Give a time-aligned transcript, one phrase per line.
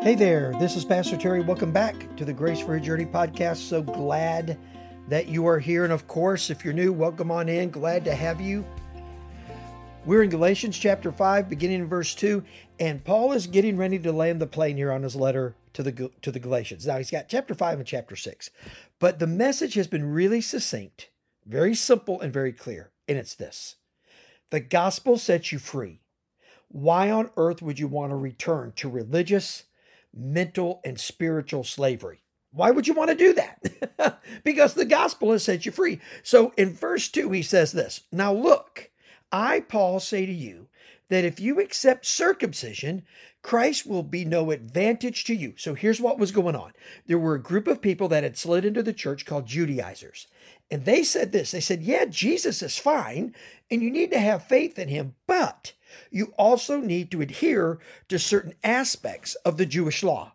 [0.00, 1.40] Hey there, this is Pastor Terry.
[1.40, 3.56] Welcome back to the Grace for a Journey podcast.
[3.56, 4.56] So glad
[5.08, 5.82] that you are here.
[5.82, 7.68] And of course, if you're new, welcome on in.
[7.68, 8.64] Glad to have you.
[10.04, 12.44] We're in Galatians chapter 5, beginning in verse 2,
[12.78, 16.12] and Paul is getting ready to land the plane here on his letter to the
[16.22, 16.86] to the Galatians.
[16.86, 18.50] Now he's got chapter 5 and chapter 6.
[19.00, 21.10] But the message has been really succinct,
[21.44, 23.74] very simple and very clear, and it's this.
[24.50, 26.02] The gospel sets you free.
[26.68, 29.64] Why on earth would you want to return to religious
[30.14, 32.22] mental and spiritual slavery.
[32.52, 34.20] Why would you want to do that?
[34.44, 36.00] because the gospel has set you free.
[36.22, 38.90] So in verse 2, he says this Now look,
[39.30, 40.68] I, Paul, say to you
[41.08, 43.02] that if you accept circumcision,
[43.42, 45.54] Christ will be no advantage to you.
[45.56, 46.72] So here's what was going on
[47.06, 50.26] there were a group of people that had slid into the church called Judaizers.
[50.70, 53.34] And they said this they said, Yeah, Jesus is fine,
[53.70, 55.72] and you need to have faith in him, but
[56.10, 57.78] you also need to adhere
[58.08, 60.32] to certain aspects of the Jewish law.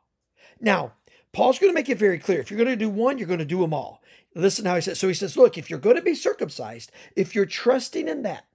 [0.60, 0.94] Now,
[1.32, 2.40] Paul's going to make it very clear.
[2.40, 4.02] If you're going to do one, you're going to do them all.
[4.36, 5.00] Listen how he says.
[5.00, 8.46] So he says, look, if you're going to be circumcised, if you're trusting in that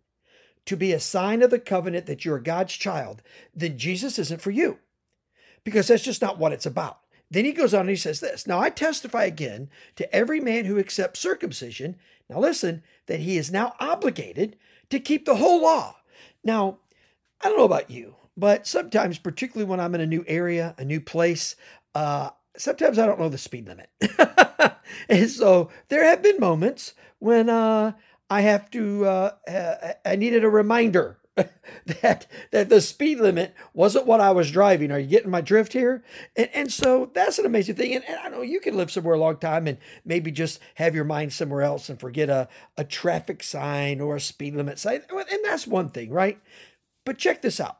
[0.68, 3.22] to be a sign of the covenant that you're God's child,
[3.54, 4.78] then Jesus isn't for you
[5.64, 6.98] because that's just not what it's about.
[7.30, 10.66] Then he goes on and he says this Now I testify again to every man
[10.66, 11.96] who accepts circumcision,
[12.28, 14.56] now listen, that he is now obligated
[14.90, 15.96] to keep the whole law.
[16.44, 16.80] Now,
[17.40, 20.84] I don't know about you, but sometimes, particularly when I'm in a new area, a
[20.84, 21.56] new place,
[21.94, 23.88] uh, sometimes I don't know the speed limit.
[25.08, 27.92] and so there have been moments when uh,
[28.30, 31.18] I have to, uh, I needed a reminder
[32.02, 34.90] that that the speed limit wasn't what I was driving.
[34.90, 36.02] Are you getting my drift here?
[36.36, 37.94] And, and so that's an amazing thing.
[37.94, 40.94] And, and, I know you can live somewhere a long time and maybe just have
[40.94, 45.02] your mind somewhere else and forget a, a traffic sign or a speed limit sign.
[45.10, 46.40] And that's one thing, right?
[47.04, 47.78] But check this out.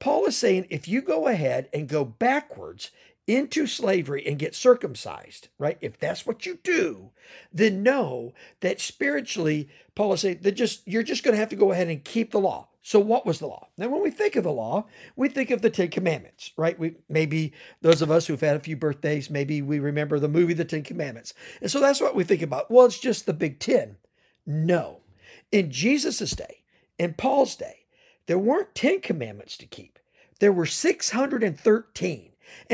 [0.00, 2.90] Paul is saying if you go ahead and go backwards
[3.28, 5.78] into slavery and get circumcised, right?
[5.80, 7.10] If that's what you do,
[7.52, 11.56] then know that spiritually, Paul is saying that just you're just going to have to
[11.56, 12.68] go ahead and keep the law.
[12.82, 13.68] So what was the law?
[13.76, 16.78] Now, when we think of the law, we think of the Ten Commandments, right?
[16.78, 17.52] We maybe
[17.82, 20.82] those of us who've had a few birthdays, maybe we remember the movie The Ten
[20.82, 21.34] Commandments.
[21.60, 22.70] And so that's what we think about.
[22.70, 23.98] Well, it's just the big ten.
[24.46, 25.00] No.
[25.52, 26.62] In Jesus' day,
[26.98, 27.84] in Paul's day,
[28.26, 29.98] there weren't 10 commandments to keep,
[30.40, 32.24] there were 613.
[32.24, 32.28] And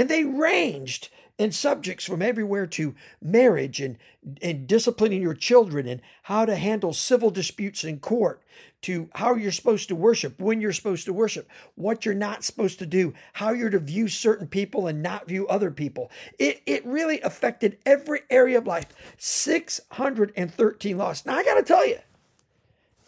[0.08, 3.98] they ranged in subjects from everywhere to marriage and,
[4.40, 8.40] and disciplining your children and how to handle civil disputes in court
[8.82, 12.78] to how you're supposed to worship, when you're supposed to worship, what you're not supposed
[12.78, 16.10] to do, how you're to view certain people and not view other people.
[16.38, 18.86] It, it really affected every area of life.
[19.16, 21.24] 613 laws.
[21.24, 21.98] Now, I got to tell you,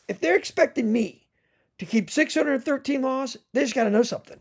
[0.08, 1.26] if they're expecting me
[1.78, 4.40] to keep 613 laws, they just got to know something.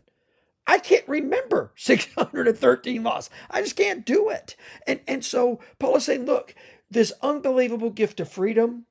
[0.66, 3.30] I can't remember 613 laws.
[3.50, 4.56] I just can't do it.
[4.86, 6.54] And, and so Paul is saying, look,
[6.90, 8.86] this unbelievable gift of freedom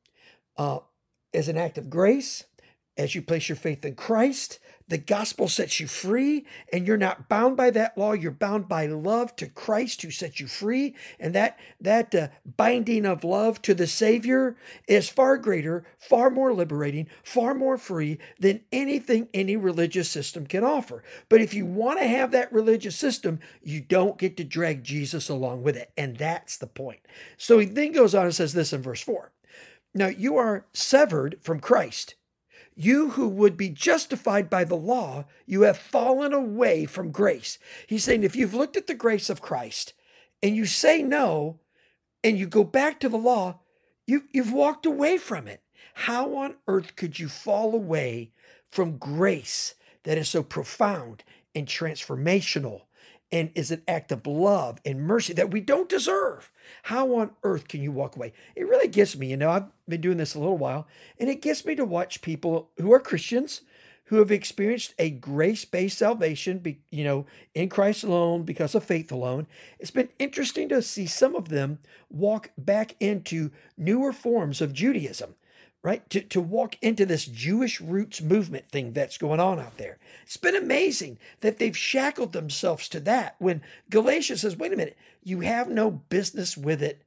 [0.57, 0.79] uh,
[1.33, 2.45] is an act of grace
[2.97, 4.59] as you place your faith in Christ.
[4.87, 8.13] The gospel sets you free, and you're not bound by that law.
[8.13, 10.93] You're bound by love to Christ who sets you free.
[11.19, 14.55] And that, that uh, binding of love to the Savior
[14.87, 20.63] is far greater, far more liberating, far more free than anything any religious system can
[20.63, 21.03] offer.
[21.29, 25.29] But if you want to have that religious system, you don't get to drag Jesus
[25.29, 25.91] along with it.
[25.97, 26.99] And that's the point.
[27.37, 29.31] So he then goes on and says this in verse 4
[29.95, 32.13] Now you are severed from Christ
[32.75, 37.57] you who would be justified by the law, you have fallen away from grace.
[37.87, 39.93] He's saying if you've looked at the grace of Christ
[40.43, 41.59] and you say no
[42.23, 43.59] and you go back to the law,
[44.05, 45.61] you, you've walked away from it.
[45.93, 48.31] How on earth could you fall away
[48.69, 51.23] from grace that is so profound
[51.55, 52.81] and transformational
[53.31, 56.51] and is an act of love and mercy that we don't deserve.
[56.83, 58.33] How on earth can you walk away?
[58.55, 59.31] It really gets me.
[59.31, 60.87] You know, I've been doing this a little while,
[61.19, 63.61] and it gets me to watch people who are Christians
[64.05, 67.25] who have experienced a grace-based salvation, you know,
[67.55, 69.47] in Christ alone because of faith alone.
[69.79, 71.79] It's been interesting to see some of them
[72.09, 75.33] walk back into newer forms of Judaism
[75.85, 76.09] right?
[76.09, 79.99] To, to walk into this Jewish roots movement thing that's going on out there.
[80.23, 83.61] It's been amazing that they've shackled themselves to that when
[83.91, 87.03] Galatians says, wait a minute, you have no business with it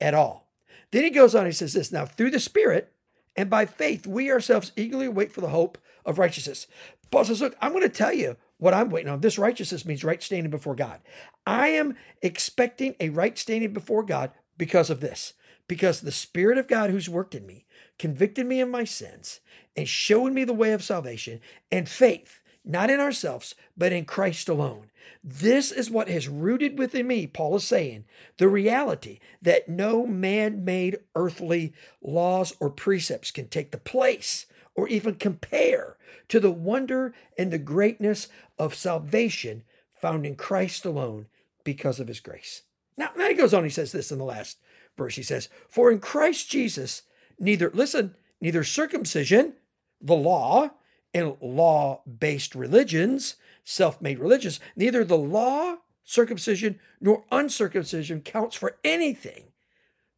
[0.00, 0.48] at all.
[0.90, 2.92] Then he goes on, he says this now, through the Spirit
[3.36, 6.66] and by faith, we ourselves eagerly wait for the hope of righteousness.
[7.12, 9.20] Paul says, look, I'm going to tell you what I'm waiting on.
[9.20, 10.98] This righteousness means right standing before God.
[11.46, 15.34] I am expecting a right standing before God because of this,
[15.68, 17.66] because the Spirit of God who's worked in me
[17.98, 19.40] convicted me of my sins
[19.76, 22.40] and showed me the way of salvation and faith.
[22.68, 24.90] not in ourselves, but in Christ alone.
[25.24, 28.04] This is what has rooted within me, Paul is saying,
[28.36, 31.72] the reality that no man made earthly
[32.02, 35.96] laws or precepts can take the place or even compare
[36.28, 38.28] to the wonder and the greatness
[38.58, 39.62] of salvation
[39.94, 41.26] found in Christ alone
[41.64, 42.62] because of his grace.
[42.96, 44.58] Now, now he goes on, he says this in the last
[44.98, 45.16] verse.
[45.16, 47.02] He says, For in Christ Jesus,
[47.38, 49.54] neither, listen, neither circumcision,
[50.00, 50.70] the law,
[51.14, 58.76] and law based religions, self made religions, neither the law, circumcision, nor uncircumcision counts for
[58.84, 59.44] anything,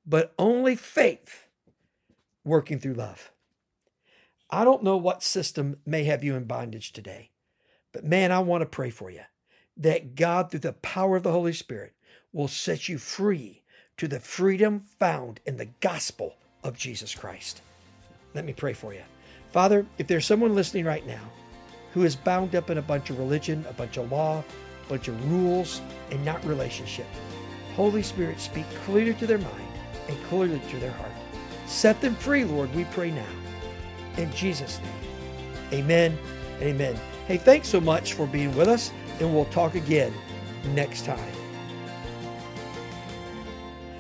[0.04, 1.48] but only faith
[2.44, 3.30] working through love.
[4.50, 7.30] I don't know what system may have you in bondage today,
[7.92, 9.22] but man, I want to pray for you
[9.76, 11.94] that God, through the power of the Holy Spirit,
[12.32, 13.59] will set you free
[14.00, 17.60] to the freedom found in the gospel of Jesus Christ.
[18.32, 19.02] Let me pray for you.
[19.52, 21.20] Father, if there's someone listening right now
[21.92, 25.08] who is bound up in a bunch of religion, a bunch of law, a bunch
[25.08, 27.04] of rules, and not relationship,
[27.76, 29.68] Holy Spirit, speak clearly to their mind
[30.08, 31.12] and clearly to their heart.
[31.66, 33.26] Set them free, Lord, we pray now.
[34.16, 36.18] In Jesus' name, amen
[36.54, 36.98] and amen.
[37.26, 40.14] Hey, thanks so much for being with us, and we'll talk again
[40.74, 41.39] next time.